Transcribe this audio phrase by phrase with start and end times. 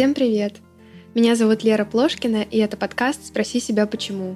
[0.00, 0.54] Всем привет!
[1.14, 4.34] Меня зовут Лера Плошкина, и это подкаст «Спроси себя почему».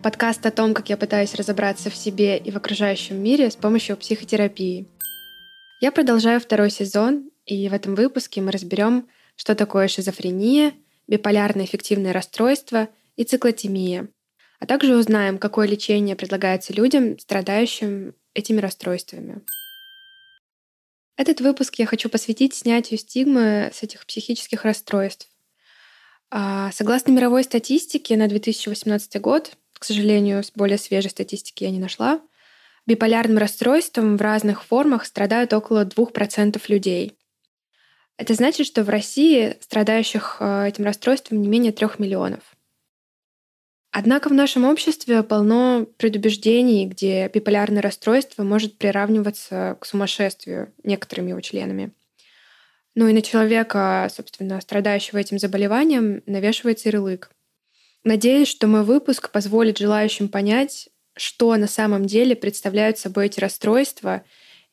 [0.00, 3.96] Подкаст о том, как я пытаюсь разобраться в себе и в окружающем мире с помощью
[3.96, 4.86] психотерапии.
[5.80, 10.72] Я продолжаю второй сезон, и в этом выпуске мы разберем, что такое шизофрения,
[11.08, 14.06] биполярное эффективное расстройство и циклотемия,
[14.60, 19.42] а также узнаем, какое лечение предлагается людям, страдающим этими расстройствами.
[21.16, 25.28] Этот выпуск я хочу посвятить снятию стигмы с этих психических расстройств.
[26.30, 31.78] А, согласно мировой статистике на 2018 год, к сожалению, с более свежей статистики я не
[31.78, 32.20] нашла,
[32.86, 37.16] биполярным расстройством в разных формах страдают около 2% людей.
[38.18, 42.55] Это значит, что в России страдающих а, этим расстройством не менее 3 миллионов.
[43.98, 51.40] Однако в нашем обществе полно предубеждений, где биполярное расстройство может приравниваться к сумасшествию некоторыми его
[51.40, 51.92] членами.
[52.94, 57.30] Ну и на человека, собственно, страдающего этим заболеванием, навешивается ярлык.
[58.04, 64.24] Надеюсь, что мой выпуск позволит желающим понять, что на самом деле представляют собой эти расстройства,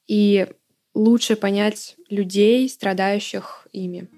[0.06, 0.48] и
[0.94, 4.10] лучше понять людей, страдающих ими.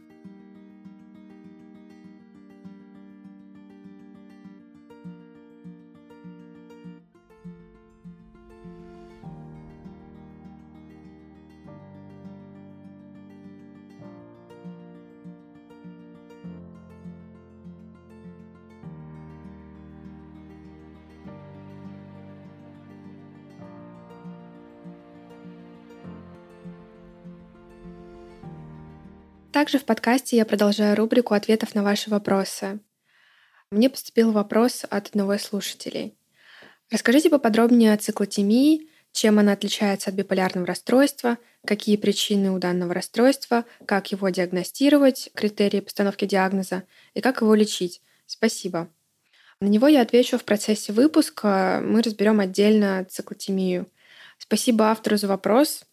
[29.56, 32.82] Также в подкасте я продолжаю рубрику ответов на ваши вопросы.
[33.72, 36.18] Мне поступил вопрос от одного из слушателей.
[36.92, 43.64] Расскажите поподробнее о циклотемии, чем она отличается от биполярного расстройства, какие причины у данного расстройства,
[43.86, 46.84] как его диагностировать, критерии постановки диагноза
[47.14, 48.02] и как его лечить.
[48.26, 48.90] Спасибо.
[49.62, 51.80] На него я отвечу в процессе выпуска.
[51.82, 53.88] Мы разберем отдельно циклотемию.
[54.38, 55.86] Спасибо автору за вопрос.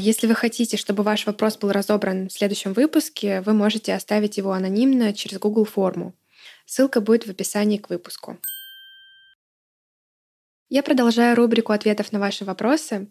[0.00, 4.52] Если вы хотите, чтобы ваш вопрос был разобран в следующем выпуске, вы можете оставить его
[4.52, 6.14] анонимно через Google форму.
[6.66, 8.38] Ссылка будет в описании к выпуску.
[10.68, 13.10] Я продолжаю рубрику ответов на ваши вопросы.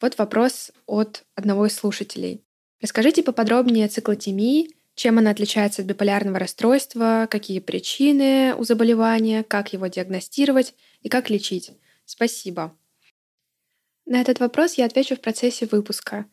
[0.00, 2.44] Вот вопрос от одного из слушателей.
[2.80, 9.72] Расскажите поподробнее о циклотемии, чем она отличается от биполярного расстройства, какие причины у заболевания, как
[9.72, 11.72] его диагностировать и как лечить.
[12.04, 12.76] Спасибо.
[14.10, 16.24] На этот вопрос я отвечу в процессе выпуска.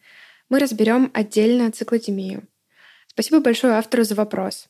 [0.47, 2.47] Мы разберем отдельно циклотемию.
[3.07, 4.69] Спасибо большое автору за вопрос.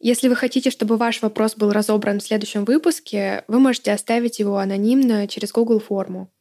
[0.00, 4.56] Если вы хотите, чтобы ваш вопрос был разобран в следующем выпуске, вы можете оставить его
[4.56, 6.32] анонимно через Google форму.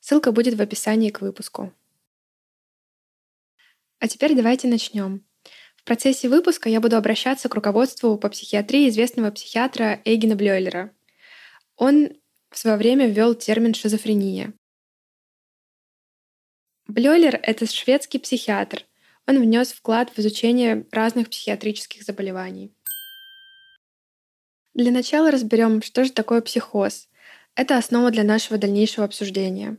[0.00, 1.72] Ссылка будет в описании к выпуску.
[4.00, 5.24] А теперь давайте начнем.
[5.76, 10.94] В процессе выпуска я буду обращаться к руководству по психиатрии известного психиатра Эйгена Блёйлера.
[11.76, 12.10] Он
[12.50, 14.52] в свое время ввел термин шизофрения.
[16.88, 18.86] Блёлер— это шведский психиатр.
[19.26, 22.72] Он внес вклад в изучение разных психиатрических заболеваний.
[24.72, 27.08] Для начала разберем, что же такое психоз.
[27.54, 29.76] Это основа для нашего дальнейшего обсуждения.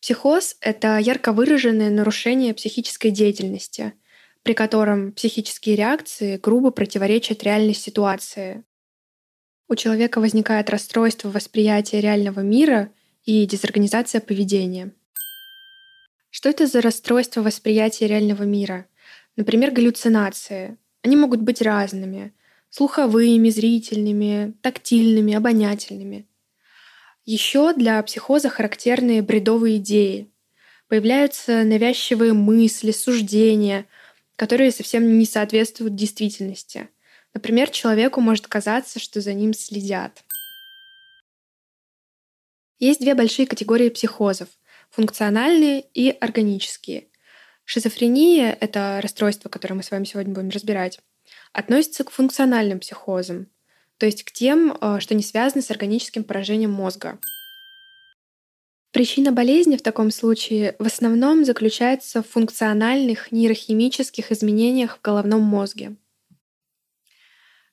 [0.00, 3.94] Психоз— это ярко выраженное нарушение психической деятельности,
[4.44, 8.62] при котором психические реакции грубо противоречат реальной ситуации.
[9.66, 12.92] У человека возникает расстройство восприятия реального мира
[13.24, 14.92] и дезорганизация поведения.
[16.38, 18.86] Что это за расстройство восприятия реального мира?
[19.34, 20.78] Например, галлюцинации.
[21.02, 22.32] Они могут быть разными.
[22.70, 26.28] Слуховыми, зрительными, тактильными, обонятельными.
[27.24, 30.30] Еще для психоза характерны бредовые идеи.
[30.86, 33.86] Появляются навязчивые мысли, суждения,
[34.36, 36.88] которые совсем не соответствуют действительности.
[37.34, 40.22] Например, человеку может казаться, что за ним следят.
[42.78, 44.48] Есть две большие категории психозов
[44.90, 47.08] функциональные и органические.
[47.64, 51.00] Шизофрения— это расстройство, которое мы с вами сегодня будем разбирать,
[51.52, 53.48] относится к функциональным психозам,
[53.98, 57.18] то есть к тем, э, что не связаны с органическим поражением мозга.
[58.90, 65.96] Причина болезни в таком случае в основном заключается в функциональных нейрохимических изменениях в головном мозге.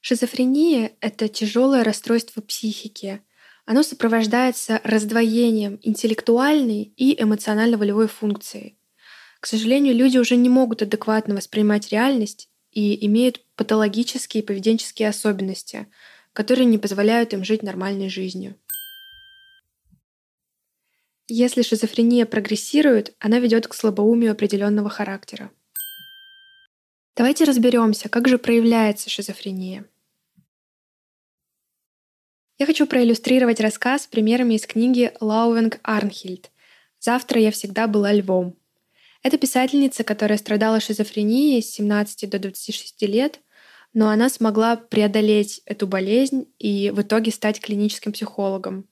[0.02, 3.22] Шизофрения— это тяжелое расстройство психики,
[3.66, 8.78] оно сопровождается раздвоением интеллектуальной и эмоционально-волевой функции.
[9.40, 15.88] К сожалению, люди уже не могут адекватно воспринимать реальность и имеют патологические поведенческие особенности,
[16.34, 18.56] которые не позволяют им жить нормальной жизнью.
[21.28, 25.50] Если шизофрения прогрессирует, она ведет к слабоумию определенного характера.
[27.16, 29.86] Давайте разберемся, как же проявляется шизофрения.
[32.58, 36.52] Я хочу проиллюстрировать рассказ примерами из книги Лаувенг Арнхильд
[37.02, 38.56] «Завтра я всегда была львом».
[39.24, 43.42] Это писательница, которая страдала шизофренией с 17 до 26 лет,
[43.94, 48.88] но она смогла преодолеть эту болезнь и в итоге стать клиническим психологом.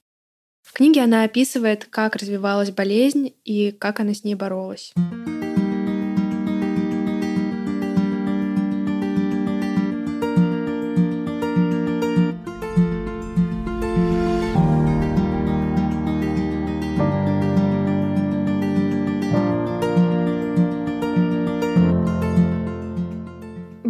[0.61, 4.93] В книге она описывает, как развивалась болезнь и как она с ней боролась.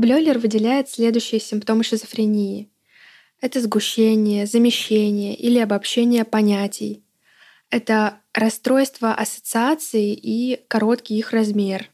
[0.04, 2.70] Блёлер выделяет следующие симптомы шизофрении.
[3.40, 7.06] Это сгущение, замещение или обобщение понятий.
[7.70, 11.90] Это расстройство ассоциаций и короткий их размер.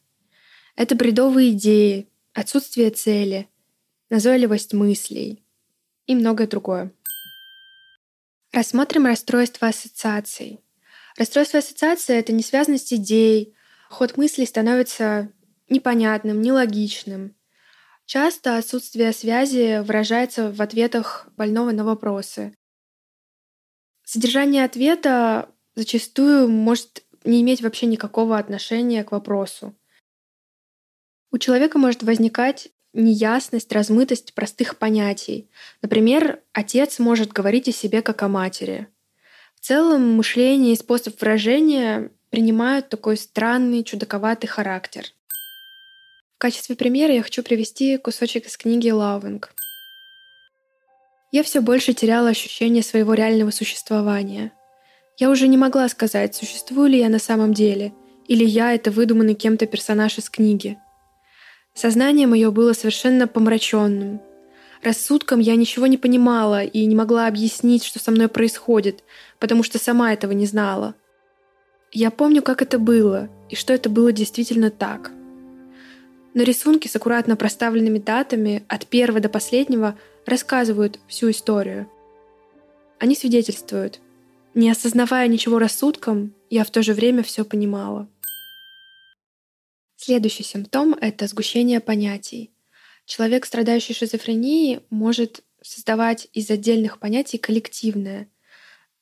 [0.76, 3.48] Это бредовые идеи, отсутствие цели,
[4.10, 5.44] назойливость мыслей
[6.08, 6.92] и многое другое.
[8.52, 10.62] Рассмотрим расстройство ассоциаций.
[11.16, 13.54] Расстройство ассоциации— это несвязанность идей,
[13.88, 15.32] ход мыслей становится
[15.70, 17.36] непонятным, нелогичным—
[18.10, 22.56] Часто отсутствие связи выражается в ответах больного на вопросы.
[24.04, 29.76] Содержание ответа зачастую может не иметь вообще никакого отношения к вопросу.
[31.32, 35.48] У человека может возникать неясность, размытость простых понятий.
[35.84, 38.88] Например, отец может говорить о себе как о матери.
[39.54, 45.06] В целом мышление и способ выражения принимают такой странный, чудаковатый характер—
[46.40, 49.54] в качестве примера я хочу привести кусочек из книги Лаувинг.
[51.34, 54.54] Я все больше теряла ощущение своего реального существования.
[55.18, 57.94] Я уже не могла сказать, существую ли я на самом деле,
[58.30, 60.78] или я— это выдуманный кем-то персонаж из книги.
[61.74, 64.22] Сознание мое было совершенно помраченным.
[64.82, 69.04] Рассудком я ничего не понимала и не могла объяснить, что со мной происходит,
[69.40, 70.96] потому что сама этого не знала.
[71.92, 75.12] Я помню, как это было, и что это было действительно так—
[76.34, 81.90] но рисунки с аккуратно проставленными датами от первого до последнего рассказывают всю историю.
[83.00, 84.00] Они свидетельствуют.
[84.54, 88.08] Не осознавая ничего рассудком, я в то же время все понимала.
[89.96, 92.52] Следующий симптом— это сгущение понятий.
[93.06, 98.30] Человек, страдающий шизофренией, может создавать из отдельных понятий коллективное.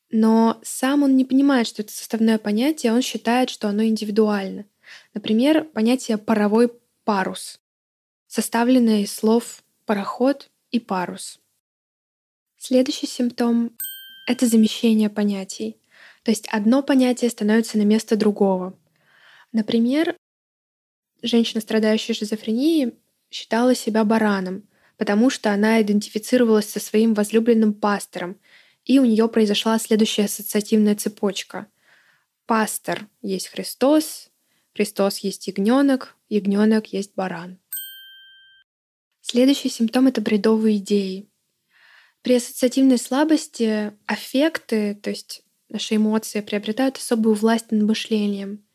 [0.09, 4.65] Но сам он не понимает, что это составное понятие, он считает, что оно индивидуально.
[5.13, 6.71] Например, понятие «паровой
[7.07, 7.61] парус,
[8.27, 11.39] составленная из слов пароход и парус.
[12.57, 13.71] Следующий симптом—
[14.27, 15.77] это замещение понятий.
[16.23, 18.77] То есть одно понятие становится на место другого.
[19.53, 20.17] Например,
[21.21, 22.95] женщина, страдающая шизофренией,
[23.31, 24.67] считала себя бараном,
[24.97, 28.37] потому что она идентифицировалась со своим возлюбленным пастором,
[28.83, 31.67] и у нее произошла следующая ассоциативная цепочка.
[32.47, 34.29] Пастор есть Христос,
[34.77, 37.57] Христос есть ягненок, ягненок есть баран.
[39.21, 41.27] Следующий симптом— это бредовые идеи.
[42.21, 48.67] При ассоциативной слабости аффекты, то есть наши эмоции, приобретают особую власть над мышлением.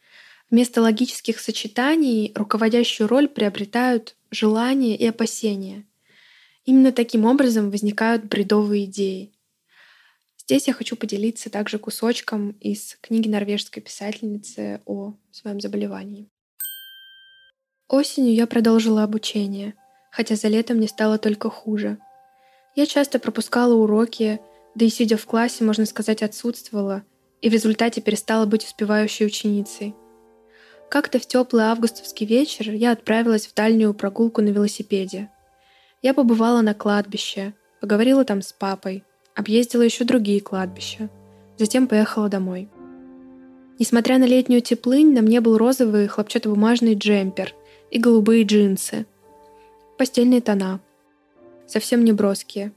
[0.51, 5.87] Вместо логических сочетаний руководящую роль приобретают желания и опасения.
[6.65, 9.33] Именно таким образом возникают бредовые идеи.
[10.53, 16.29] Здесь я хочу поделиться также кусочком из книги норвежской писательницы о своем заболевании.
[17.89, 19.73] Осенью я продолжила обучение,
[20.11, 21.97] хотя за летом мне стало только хуже.
[22.77, 24.41] Я часто пропускала уроки,
[24.75, 27.03] да и сидя в классе, можно сказать, отсутствовала,
[27.41, 29.95] и в результате перестала быть успевающей ученицей.
[30.91, 35.31] Как-то в теплый августовский вечер я отправилась в дальнюю прогулку на велосипеде.
[36.03, 39.03] Я побывала на кладбище, поговорила там с папой–
[39.35, 41.09] объездила еще другие кладбища,
[41.59, 42.69] затем поехала домой.
[43.79, 47.55] Несмотря на летнюю теплынь, на мне был розовый хлопчатобумажный джемпер
[47.91, 49.07] и голубые джинсы.
[49.99, 50.81] Постельные тона.
[51.67, 52.73] Совсем не броские.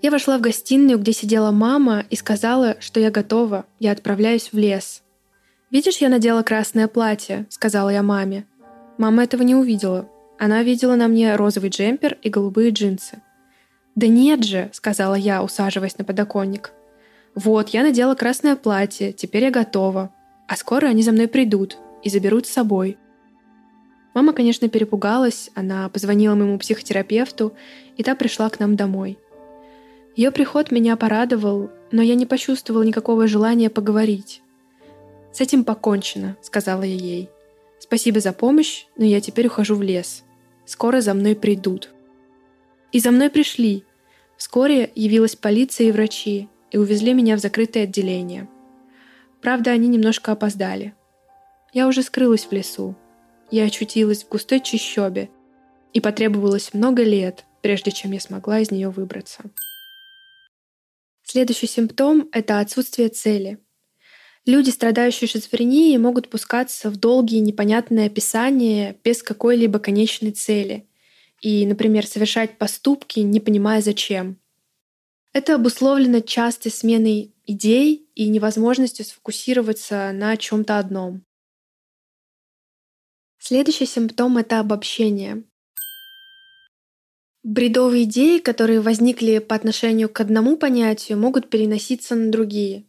[0.00, 4.58] Я вошла в гостиную, где сидела мама, и сказала, что я готова, я отправляюсь в
[4.58, 5.02] лес.
[5.70, 8.46] «Видишь, я надела красное платье»,— сказала я маме.
[8.98, 10.08] Мама этого не увидела.
[10.38, 13.22] Она видела на мне розовый джемпер и голубые джинсы—
[13.94, 16.72] «Да нет же»,— сказала я, усаживаясь на подоконник.
[17.34, 20.12] «Вот, я надела красное платье, теперь я готова.
[20.48, 22.98] А скоро они за мной придут и заберут с собой».
[24.14, 27.54] Мама, конечно, перепугалась, она позвонила моему психотерапевту,
[27.96, 29.18] и та пришла к нам домой.
[30.16, 34.42] Ее приход меня порадовал, но я не почувствовала никакого желания поговорить.
[35.32, 37.30] «С этим покончено»,— сказала я ей.
[37.78, 40.24] «Спасибо за помощь, но я теперь ухожу в лес.
[40.66, 41.88] Скоро за мной придут.
[42.92, 43.84] И за мной пришли.
[44.36, 48.48] Вскоре явилась полиция и врачи и увезли меня в закрытое отделение.
[49.40, 50.94] Правда, они немножко опоздали.
[51.72, 52.94] Я уже скрылась в лесу.
[53.50, 55.30] Я очутилась в густой чащобе,
[55.92, 59.42] и потребовалось много лет, прежде чем я смогла из нее выбраться.
[61.22, 63.58] Следующий симптом— это отсутствие цели.
[64.44, 70.86] Люди, страдающие шизофренией, могут пускаться в долгие непонятные описания без какой-либо конечной цели
[71.42, 74.38] и, например, совершать поступки, не понимая зачем.
[75.34, 81.24] Это обусловлено частой сменой идей и невозможностью сфокусироваться на чем-то одном.
[83.38, 85.42] Следующий симптом— это обобщение.
[87.42, 92.86] Бредовые идеи, которые возникли по отношению к одному понятию, могут переноситься на другие.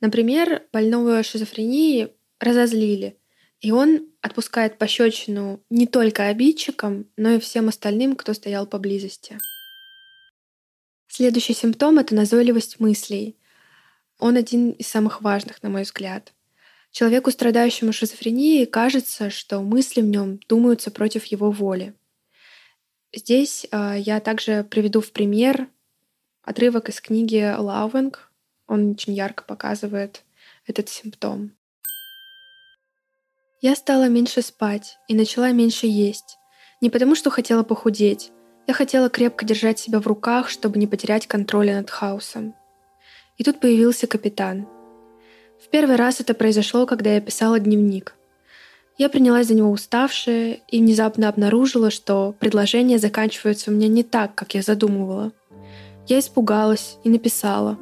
[0.00, 3.18] Например, больного шизофрении разозлили,
[3.60, 9.38] и он отпускает пощечину не только обидчикам, но и всем остальным, кто стоял поблизости.
[11.08, 13.36] Следующий симптом— это назойливость мыслей.
[14.18, 16.32] Он один из самых важных, на мой взгляд.
[16.90, 21.94] Человеку, страдающему шизофренией, кажется, что мысли в нем думаются против его воли.
[23.14, 25.68] Здесь э, я также приведу в пример
[26.42, 28.30] отрывок из книги Лаувинг.
[28.66, 30.22] Он очень ярко показывает
[30.66, 31.55] этот симптом.
[33.60, 36.38] Я стала меньше спать и начала меньше есть.
[36.80, 38.32] Не потому, что хотела похудеть.
[38.66, 42.54] Я хотела крепко держать себя в руках, чтобы не потерять контроля над хаосом.
[43.38, 44.66] И тут появился капитан.
[45.62, 48.14] В первый раз это произошло, когда я писала дневник—
[48.98, 54.34] я принялась за него уставшая и внезапно обнаружила, что предложения заканчиваются у меня не так,
[54.34, 55.32] как я задумывала.
[56.06, 57.78] Я испугалась и написала,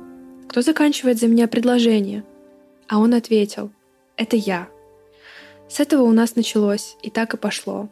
[0.49, 2.25] кто заканчивает за меня предложение?
[2.89, 3.71] А он ответил,
[4.17, 4.69] это я.
[5.75, 7.89] С этого у нас началось, и так и пошло.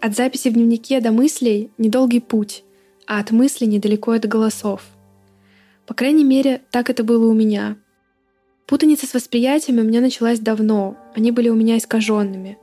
[0.00, 2.62] От записи в дневнике до мыслей недолгий путь,
[3.06, 4.82] а от мыслей недалеко от голосов.
[5.86, 7.76] По крайней мере, так это было у меня—
[8.66, 12.58] Путаница с восприятиями у меня началась давно, они были у меня искаженными.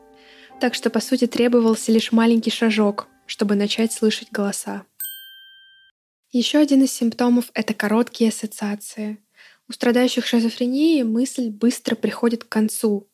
[0.60, 4.84] Так что, по сути, требовался лишь маленький шажок, чтобы начать слышать голоса.
[6.32, 9.18] Еще один из симптомов— это короткие ассоциации.
[9.70, 13.08] У страдающих шизофренией мысль быстро приходит к концу.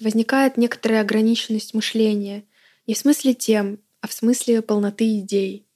[0.00, 2.44] Возникает некоторая ограниченность мышления.
[2.86, 5.66] Не в смысле тем, а в смысле полноты идей.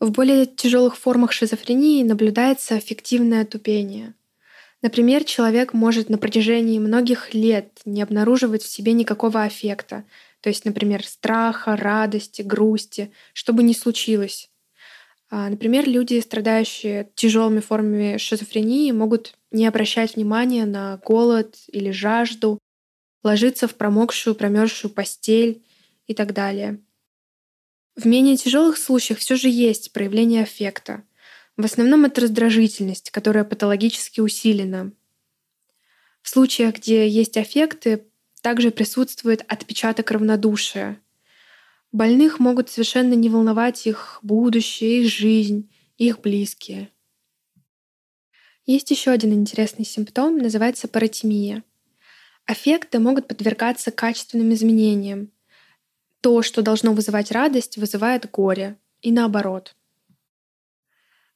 [0.00, 4.14] В более тяжелых формах шизофрении наблюдается аффективное тупение—
[4.82, 10.04] Например, человек может на протяжении многих лет не обнаруживать в себе никакого аффекта,
[10.40, 14.50] то есть, например, страха, радости, грусти, что бы ни случилось.
[15.30, 22.58] А, например, люди, страдающие тяжелыми формами шизофрении, могут не обращать внимания на голод или жажду,
[23.22, 25.62] ложиться в промокшую, промерзшую постель
[26.06, 26.80] и так далее.
[27.94, 31.02] В менее тяжелых случаях все же есть проявление аффекта.
[31.56, 34.92] В основном это раздражительность, которая патологически усилена.
[36.22, 38.06] В случаях, где есть аффекты,
[38.40, 41.00] также присутствует отпечаток равнодушия.
[41.92, 46.91] Больных могут совершенно не волновать их будущее, их жизнь, их близкие.
[48.64, 51.64] Есть еще один интересный симптом, называется паратимия.
[52.46, 55.30] Аффекты могут подвергаться качественным изменениям.
[56.20, 59.74] То, что должно вызывать радость, вызывает горе, и наоборот—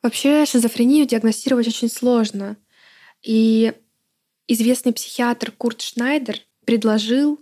[0.06, 2.56] Вообще шизофрению диагностировать очень сложно.
[3.24, 3.72] И
[4.46, 7.40] известный психиатр Курт Шнайдер предложил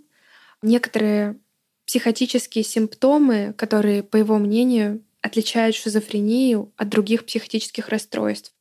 [0.63, 1.37] некоторые
[1.85, 8.54] психотические симптомы, которые, по его мнению, отличают шизофрению от других психотических расстройств.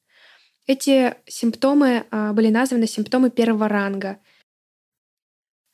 [0.66, 4.18] Эти симптомы а, были названы симптомы первого ранга.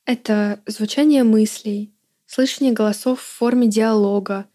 [0.05, 1.95] Это звучание мыслей,
[2.27, 4.49] слышание голосов в форме диалога,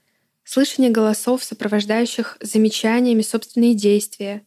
[0.43, 4.45] слышание голосов, сопровождающих замечаниями собственные действия,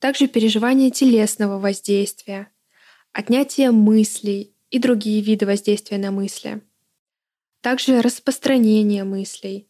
[0.00, 2.48] также переживание телесного воздействия,
[3.12, 6.60] отнятие мыслей и другие виды воздействия на мысли,
[7.60, 9.68] также распространение мыслей,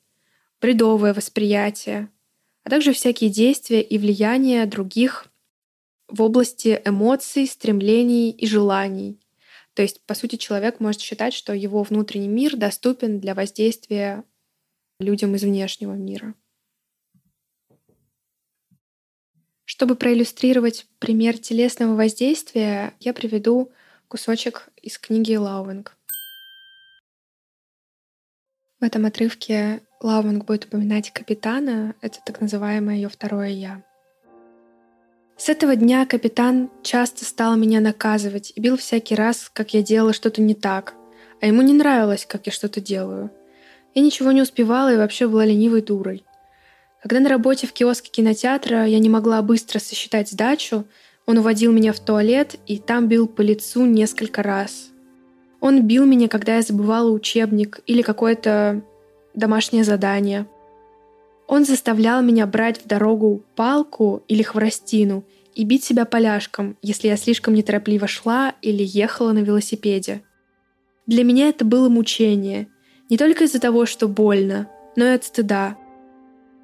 [0.61, 2.11] бредовое восприятие,
[2.65, 5.27] а также всякие действия и влияния других
[6.09, 9.21] в области эмоций, стремлений и желаний.
[9.75, 14.25] То есть, по сути, человек может считать, что его внутренний мир доступен для воздействия
[14.99, 16.35] людям из внешнего мира.
[19.65, 23.71] Чтобы проиллюстрировать пример телесного воздействия, я приведу
[24.09, 25.98] кусочек из книги Лаувенг.
[28.81, 33.83] В этом отрывке Лаувенг будет упоминать капитана, это так называемое ее второе «я».
[35.37, 40.13] С этого дня капитан часто стал меня наказывать и бил всякий раз, как я делала
[40.13, 40.95] что-то не так,
[41.41, 43.31] а ему не нравилось, как я что-то делаю—
[43.95, 46.25] Я ничего не успевала и вообще была ленивой дурой.
[47.03, 50.85] Когда на работе в киоске кинотеатра я не могла быстро сосчитать сдачу,
[51.27, 54.91] он уводил меня в туалет и там бил по лицу несколько раз.
[55.61, 58.83] Он бил меня, когда я забывала учебник или какое-то
[59.35, 60.47] домашнее задание.
[61.47, 65.25] Он заставлял меня брать в дорогу палку или хворостину
[65.55, 70.23] и бить себя поляшком, если я слишком неторопливо шла или ехала на велосипеде.
[71.07, 72.69] Для меня это было мучение.
[73.09, 75.77] Не только из-за того, что больно, но и от стыда.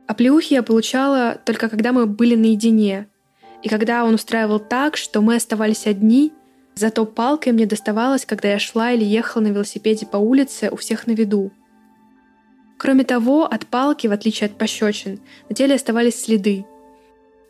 [0.07, 3.09] А плюхи я получала только когда мы были наедине.
[3.63, 6.33] И когда он устраивал так, что мы оставались одни,
[6.75, 11.07] зато палкой мне доставалось, когда я шла или ехала на велосипеде по улице у всех
[11.07, 11.51] на виду.
[12.77, 16.67] Кроме того, от палки, в отличие от пощечин, на теле оставались следы.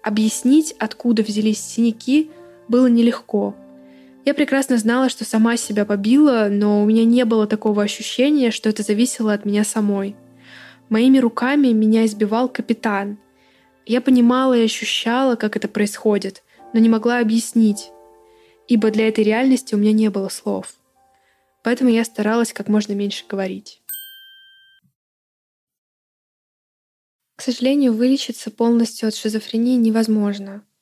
[0.03, 2.31] Объяснить, откуда взялись синяки,
[2.69, 3.55] было нелегко—
[4.25, 8.71] я прекрасно знала, что сама себя побила, но у меня не было такого ощущения, что
[8.71, 10.17] это зависело от меня самой.
[10.89, 13.19] Моими руками меня избивал капитан.
[13.85, 17.91] Я понимала и ощущала, как это происходит, но не могла объяснить,
[18.69, 20.75] ибо для этой реальности у меня не было слов.
[21.63, 23.83] Поэтому я старалась как можно меньше говорить.
[27.37, 30.65] К сожалению, вылечиться полностью от шизофрении невозможно—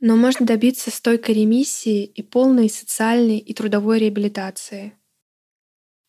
[0.00, 4.92] но можно добиться стойкой ремиссии и полной социальной и трудовой реабилитации.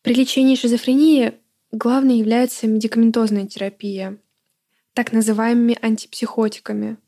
[0.02, 1.34] При лечении шизофрении
[1.72, 4.18] главной является медикаментозная терапия,
[4.94, 6.98] так называемыми антипсихотиками.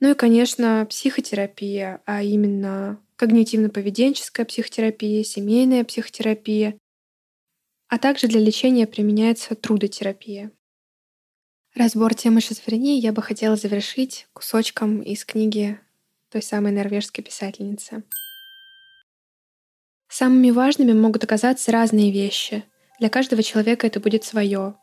[0.00, 6.78] Ну и, конечно, психотерапия, а именно когнитивно-поведенческая психотерапия, семейная психотерапия,
[7.88, 10.52] а также для лечения применяется трудотерапия.
[11.74, 15.80] Разбор темы шизофрении я бы хотела завершить кусочком из книги
[16.30, 18.04] той самой норвежской писательницы.
[20.08, 22.64] Самыми важными могут оказаться разные вещи.
[22.98, 24.76] Для каждого человека это будет свое.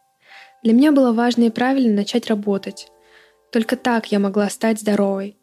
[0.63, 2.87] Для меня было важно и правильно начать работать.
[3.55, 5.37] Только так я могла стать здоровой.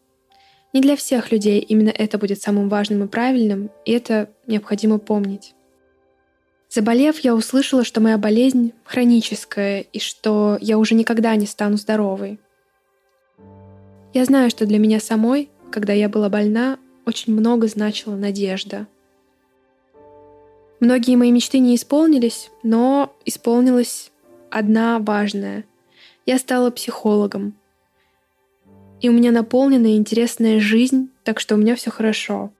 [0.75, 5.55] Не для всех людей именно это будет самым важным и правильным, и это необходимо помнить.
[6.68, 12.38] Заболев, я услышала, что моя болезнь хроническая и что я уже никогда не стану здоровой.
[14.12, 18.88] Я знаю, что для меня самой когда я была больна, очень много значила надежда.
[20.81, 24.12] Многие мои мечты не исполнились, но исполнилась
[24.51, 25.64] одна важная.
[26.27, 27.55] Я стала психологом.
[29.03, 32.53] И у меня наполненная интересная жизнь, так что у меня все хорошо.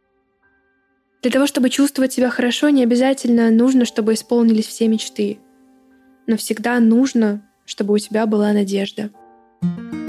[1.23, 5.39] Для того, чтобы чувствовать себя хорошо, не обязательно нужно, чтобы исполнились все мечты.
[6.27, 9.11] Но всегда нужно, чтобы у тебя была надежда.
[9.63, 10.02] thank you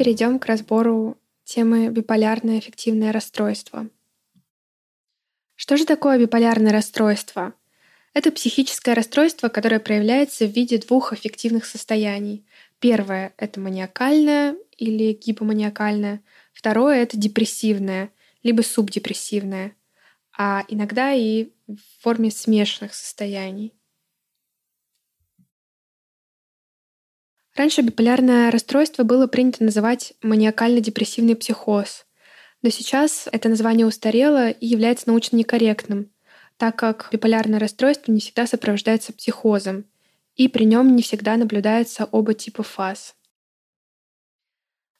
[0.00, 3.86] перейдем к разбору темы биполярное аффективное расстройство.
[5.56, 7.52] Что же такое биполярное расстройство?
[8.14, 12.46] Это психическое расстройство, которое проявляется в виде двух аффективных состояний.
[12.78, 16.22] Первое— это маниакальное или гипоманиакальное.
[16.54, 18.10] Второе— это депрессивное,
[18.42, 19.76] либо субдепрессивное,
[20.34, 23.74] а иногда и в форме смешанных состояний.
[27.60, 32.06] Раньше биполярное расстройство было принято называть маниакально-депрессивный психоз,
[32.62, 36.10] но сейчас это название устарело и является научно некорректным,
[36.56, 39.84] так как биполярное расстройство не всегда сопровождается психозом,
[40.36, 43.14] и при нем не всегда наблюдается оба типа фаз.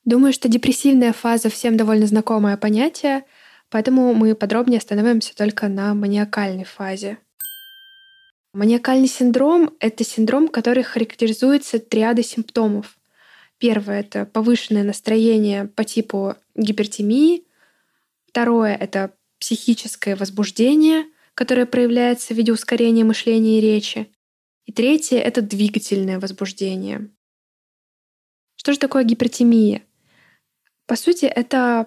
[0.05, 3.25] Думаю, что депрессивная фаза всем довольно знакомое понятие,
[3.71, 7.17] поэтому мы подробнее остановимся только на маниакальной фазе—
[8.53, 12.99] Маниакальный синдром— это синдром, который характеризуется триадой симптомов.
[13.59, 17.45] Первое— это повышенное настроение по типу гипертемии.
[18.27, 24.11] Второе— это психическое возбуждение, которое проявляется в виде ускорения мышления и речи.
[24.67, 27.09] И третье— это двигательное возбуждение.
[28.57, 29.83] Что же такое гипертемия?
[30.87, 31.87] По сути, это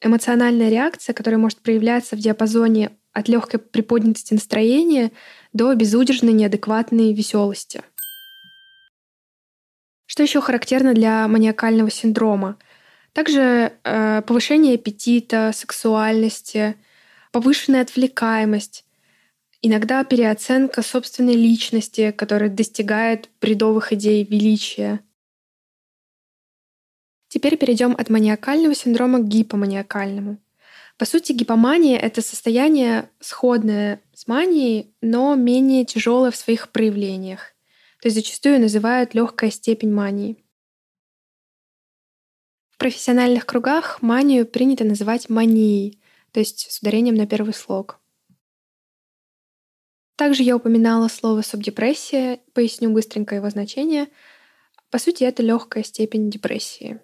[0.00, 5.12] эмоциональная реакция, которая может проявляться в диапазоне от легкой приподнятости настроения
[5.54, 7.82] до безудержной неадекватной веселости.
[10.04, 12.58] Что еще характерно для маниакального синдрома?
[13.12, 16.76] Также э, повышение аппетита, сексуальности,
[17.30, 18.84] повышенная отвлекаемость,
[19.62, 25.00] иногда переоценка собственной личности, которая достигает бредовых идей величия.
[27.28, 30.38] Теперь перейдем от маниакального синдрома к гипоманиакальному.
[30.96, 37.54] По сути, гипомания— это состояние сходное с манией, но менее тяжелое в своих проявлениях.
[38.00, 40.44] То есть зачастую называют легкая степень мании.
[42.70, 46.00] В профессиональных кругах манию принято называть манией,
[46.32, 47.98] то есть с ударением на первый слог.
[50.16, 54.08] Также я упоминала слово субдепрессия, поясню быстренько его значение.
[54.90, 57.00] По сути, это легкая степень депрессии.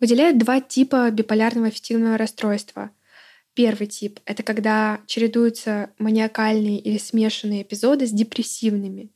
[0.00, 2.90] Выделяют два типа биполярного аффективного расстройства.
[3.52, 9.12] Первый тип— это когда чередуются маниакальные или смешанные эпизоды с депрессивными.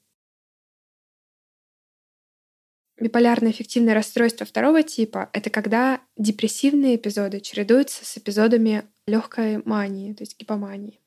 [3.00, 10.22] Биполярное эффективное расстройство второго типа— это когда депрессивные эпизоды чередуются с эпизодами легкой мании, то
[10.22, 11.00] есть гипомании.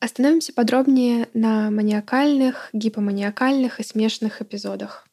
[0.00, 5.08] Остановимся подробнее на маниакальных, гипоманиакальных и смешанных эпизодах.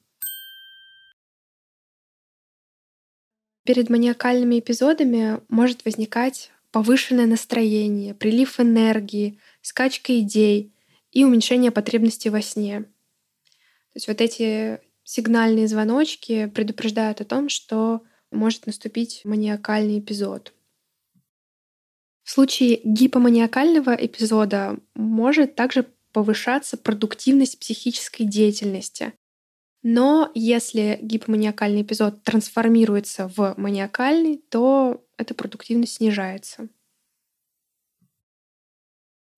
[3.64, 10.74] Перед маниакальными эпизодами может возникать повышенное настроение, прилив энергии, скачка идей
[11.12, 12.82] и уменьшение потребностей во сне.
[12.82, 20.54] То есть вот эти сигнальные звоночки предупреждают о том, что может наступить маниакальный эпизод.
[22.24, 29.14] В случае гипоманиакального эпизода может также повышаться продуктивность психической деятельности,
[29.84, 36.70] но если гипоманиакальный эпизод трансформируется в маниакальный, то эта продуктивность снижается.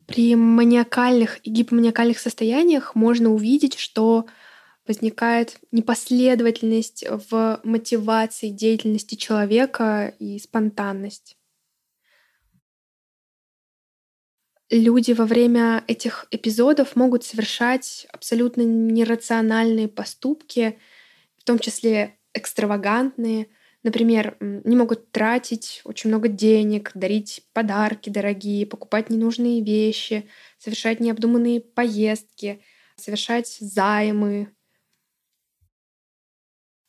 [0.06, 4.26] При маниакальных и гипоманиакальных состояниях можно увидеть, что
[4.86, 11.38] возникает непоследовательность в мотивации деятельности человека и спонтанность.
[14.74, 20.80] Люди во время этих эпизодов могут совершать абсолютно нерациональные поступки,
[21.38, 23.48] в том числе экстравагантные.
[23.84, 31.62] Например, не могут тратить очень много денег, дарить подарки дорогие, покупать ненужные вещи, совершать необдуманные
[31.62, 32.64] поездки,
[32.96, 34.54] совершать займы.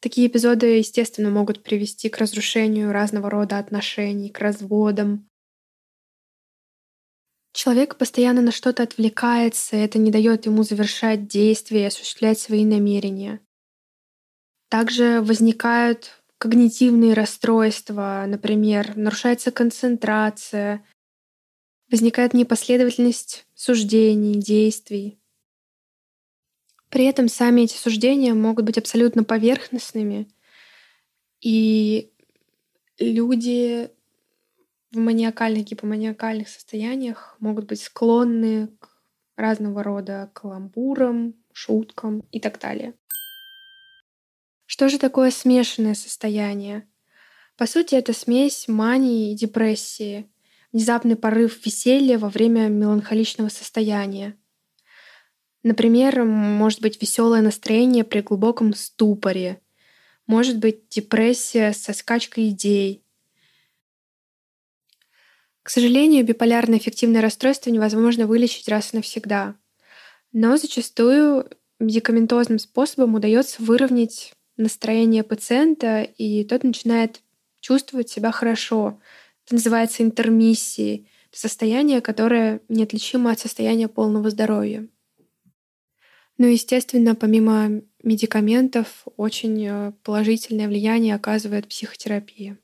[0.00, 5.28] Такие эпизоды, естественно, могут привести к разрушению разного рода отношений, к разводам,
[7.54, 13.40] Человек постоянно на что-то отвлекается, это не дает ему завершать действия и осуществлять свои намерения.
[14.68, 20.84] Также возникают когнитивные расстройства, например, нарушается концентрация,
[21.88, 25.20] возникает непоследовательность суждений, действий.
[26.88, 30.26] При этом сами эти суждения могут быть абсолютно поверхностными,
[31.40, 32.12] и
[32.98, 33.93] люди
[34.94, 38.88] в маниакальных, гипоманиакальных состояниях могут быть склонны к
[39.36, 42.94] разного рода каламбурам, шуткам и так далее.
[44.66, 46.88] Что же такое смешанное состояние?
[47.56, 50.28] По сути, это смесь мании и депрессии,
[50.72, 54.36] внезапный порыв веселья во время меланхоличного состояния.
[55.62, 59.60] Например, может быть веселое настроение при глубоком ступоре,
[60.26, 63.03] может быть депрессия со скачкой идей,
[65.64, 69.56] к сожалению, биполярное эффективное расстройство невозможно вылечить раз и навсегда.
[70.30, 71.48] Но зачастую
[71.80, 77.22] медикаментозным способом удается выровнять настроение пациента, и тот начинает
[77.60, 79.00] чувствовать себя хорошо.
[79.46, 81.08] Это называется интермиссией.
[81.32, 84.86] Состояние, которое неотличимо от состояния полного здоровья.
[86.36, 92.58] Ну, естественно, помимо медикаментов, очень э, положительное влияние оказывает психотерапия.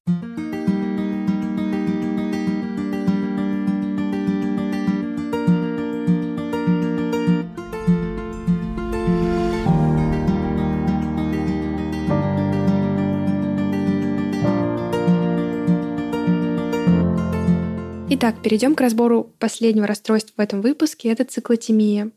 [18.22, 21.08] Итак, перейдем к разбору последнего расстройства в этом выпуске.
[21.08, 22.10] Это циклотемия.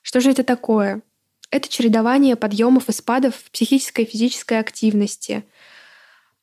[0.00, 1.02] Что же это такое?
[1.50, 5.42] Это чередование подъемов и спадов психической и физической активности.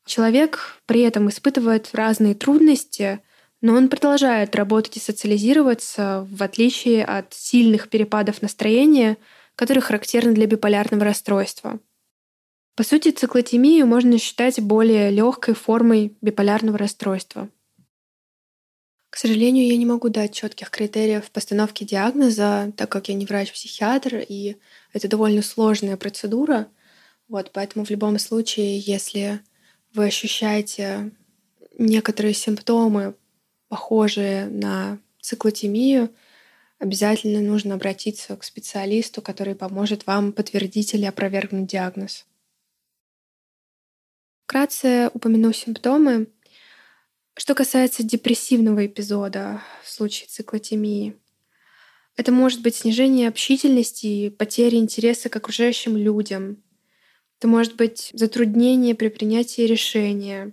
[0.06, 3.22] Человек при этом испытывает разные трудности,
[3.62, 9.16] но он продолжает работать и социализироваться, в отличие от сильных перепадов настроения,
[9.56, 11.80] которые характерны для биполярного расстройства.
[12.76, 17.48] По сути, циклотемию можно считать более легкой формой биполярного расстройства.
[19.12, 24.24] К сожалению, я не могу дать четких критериев постановки диагноза, так как я не врач-психиатр,
[24.28, 24.56] и
[24.94, 26.70] это довольно сложная процедура.
[27.28, 29.42] Вот, поэтому в любом случае, если
[29.94, 31.12] вы ощущаете
[31.78, 33.14] некоторые симптомы,
[33.68, 36.10] похожие на циклотемию,
[36.80, 42.26] обязательно нужно обратиться к специалисту, который поможет вам подтвердить или опровергнуть диагноз.
[44.46, 46.28] Вкратце упомяну симптомы.
[47.38, 51.16] Что касается депрессивного эпизода в случае циклотемии,
[52.18, 56.62] это может быть снижение общительности и потеря интереса к окружающим людям.
[57.40, 60.52] Это может быть затруднение при принятии решения,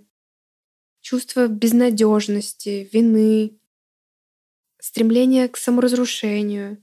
[1.01, 3.59] чувство безнадежности, вины,
[4.79, 6.81] стремление к саморазрушению,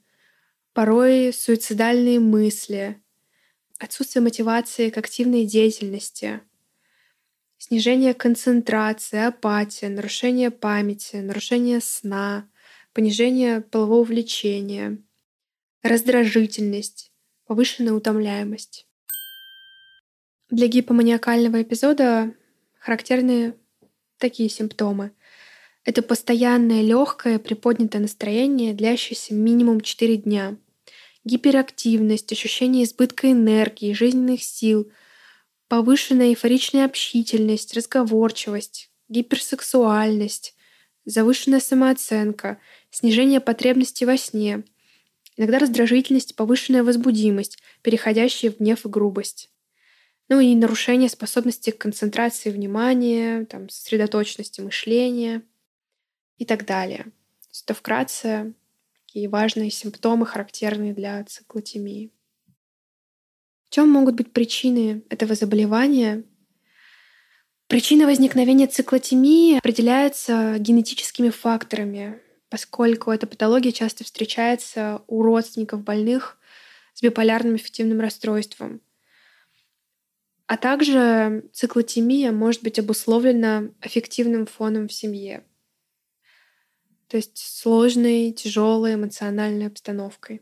[0.75, 3.03] порой суицидальные мысли,
[3.79, 6.43] отсутствие мотивации к активной деятельности,
[7.59, 12.49] снижение концентрации, апатия, нарушение памяти, нарушение сна,
[12.93, 14.99] понижение полового влечения,
[15.83, 17.13] раздражительность,
[17.47, 18.87] повышенная утомляемость.
[20.51, 22.33] Для гипоманиакального эпизода
[22.79, 23.55] характерны
[24.19, 25.13] такие симптомы.
[25.85, 30.57] Это постоянное легкое приподнятое настроение, длящееся минимум 4 дня.
[31.25, 34.91] Гиперактивность, ощущение избытка энергии, жизненных сил,
[35.69, 40.55] повышенная эйфоричная общительность, разговорчивость, гиперсексуальность,
[41.05, 42.59] завышенная самооценка,
[42.91, 44.65] снижение потребности во сне,
[45.37, 49.51] иногда раздражительность, повышенная возбудимость, переходящая в гнев и грубость.
[50.29, 55.43] Ну и нарушение способности к концентрации внимания, там, сосредоточенности мышления
[56.39, 57.05] и так далее.
[57.05, 58.55] То есть это вкратце
[59.07, 62.11] такие важные симптомы, характерные для циклотемии.
[63.77, 66.25] Чем могут быть причины этого заболевания?
[67.67, 76.39] Причина возникновения циклотемии определяется генетическими факторами, поскольку эта патология часто встречается у родственников больных
[76.95, 78.81] с биполярным аффективным расстройством.
[80.47, 85.45] А также циклотемия может быть обусловлена аффективным фоном в семье,
[87.09, 90.41] то есть сложной, тяжелой эмоциональной обстановкой.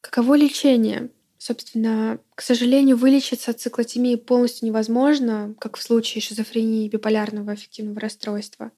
[0.00, 1.10] Каково лечение?
[1.44, 7.98] Собственно, к сожалению, вылечиться от циклотемии полностью невозможно, как в случае шизофрении и биполярного аффективного
[7.98, 8.70] расстройства.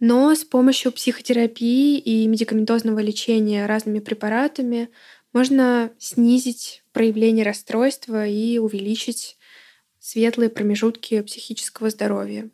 [0.00, 4.88] Но с помощью психотерапии и медикаментозного лечения разными препаратами
[5.34, 9.36] можно снизить проявление расстройства и увеличить
[9.98, 12.48] светлые промежутки психического здоровья.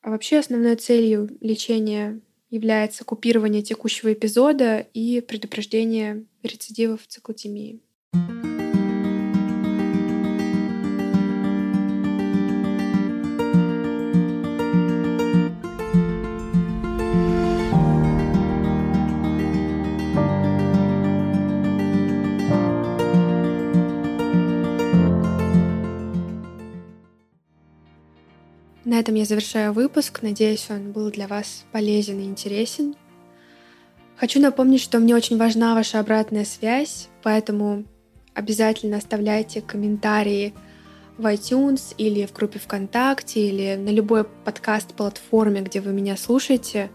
[0.00, 7.80] А вообще основной целью лечения является купирование текущего эпизода и предупреждение рецидивов циклотемии.
[28.84, 30.20] На этом я завершаю выпуск.
[30.22, 32.96] Надеюсь, он был для вас полезен и интересен.
[34.16, 37.84] Хочу напомнить, что мне очень важна ваша обратная связь, поэтому
[38.34, 40.54] обязательно оставляйте комментарии
[41.18, 46.90] в iTunes или в группе ВКонтакте или на любой подкаст-платформе, где вы меня слушаете.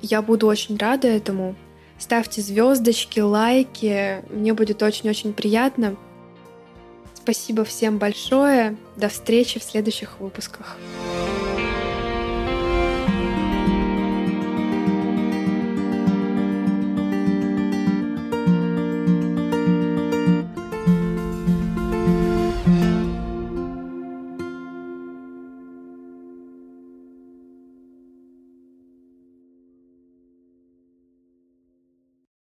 [0.00, 1.54] Я буду очень рада этому.
[1.98, 4.24] Ставьте звездочки, лайки.
[4.30, 5.96] Мне будет очень-очень приятно.
[7.14, 8.76] Спасибо всем большое.
[8.96, 10.76] До встречи в следующих выпусках.